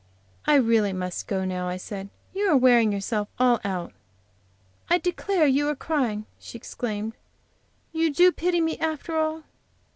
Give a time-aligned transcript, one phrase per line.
[0.47, 2.09] "I really must go now," I said.
[2.33, 3.93] "You are wearing yourself all out."
[4.89, 7.13] "I declare you are crying," she exclaimed.
[7.91, 9.43] "You do pity me after all."